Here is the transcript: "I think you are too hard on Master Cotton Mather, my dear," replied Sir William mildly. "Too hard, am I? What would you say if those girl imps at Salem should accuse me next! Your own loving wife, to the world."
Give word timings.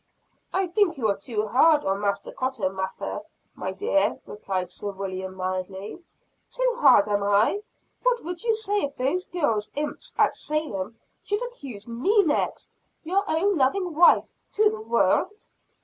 "I 0.51 0.65
think 0.65 0.97
you 0.97 1.07
are 1.09 1.15
too 1.15 1.45
hard 1.45 1.85
on 1.85 2.01
Master 2.01 2.31
Cotton 2.31 2.75
Mather, 2.75 3.21
my 3.53 3.71
dear," 3.71 4.19
replied 4.25 4.71
Sir 4.71 4.89
William 4.89 5.35
mildly. 5.35 6.03
"Too 6.49 6.73
hard, 6.79 7.07
am 7.07 7.21
I? 7.21 7.61
What 8.01 8.19
would 8.23 8.43
you 8.43 8.55
say 8.55 8.77
if 8.81 8.97
those 8.97 9.27
girl 9.27 9.61
imps 9.75 10.15
at 10.17 10.35
Salem 10.35 10.97
should 11.21 11.45
accuse 11.45 11.87
me 11.87 12.23
next! 12.23 12.75
Your 13.03 13.23
own 13.29 13.55
loving 13.55 13.93
wife, 13.93 14.39
to 14.53 14.71
the 14.71 14.81
world." 14.81 15.45